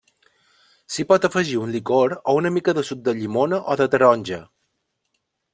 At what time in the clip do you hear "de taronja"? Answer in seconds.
3.83-4.45